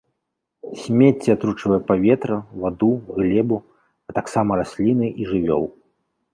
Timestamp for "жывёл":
5.33-5.65